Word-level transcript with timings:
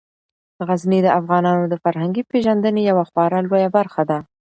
غزني 0.67 0.99
د 1.03 1.07
افغانانو 1.19 1.63
د 1.69 1.75
فرهنګي 1.83 2.23
پیژندنې 2.31 2.81
یوه 2.91 3.03
خورا 3.09 3.39
لویه 3.43 3.69
برخه 3.77 4.01
ده. 4.09 4.19